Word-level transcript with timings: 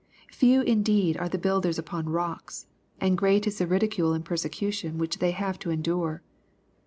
Few 0.31 0.61
indeed 0.63 1.15
are 1.17 1.29
the 1.29 1.37
builders 1.37 1.77
upon 1.77 2.09
rocks, 2.09 2.65
and 2.99 3.15
great 3.15 3.45
is 3.45 3.59
the 3.59 3.67
ridicule 3.67 4.13
and 4.13 4.25
persecution 4.25 4.97
which 4.97 5.19
they 5.19 5.29
have 5.29 5.59
to 5.59 5.69
endure 5.69 6.23